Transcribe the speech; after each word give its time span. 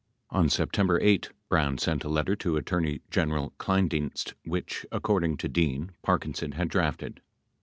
On 0.31 0.49
September 0.49 0.99
8, 0.99 1.29
Brown 1.47 1.77
sent 1.77 2.03
a 2.03 2.09
letter 2.09 2.35
to 2.37 2.57
Attorney 2.57 3.01
General 3.11 3.53
Kleindienst 3.59 4.33
which, 4.43 4.83
according 4.91 5.37
to 5.37 5.47
Dean, 5.47 5.91
Parkinson 6.01 6.53
had 6.53 6.69
drafted. 6.69 7.21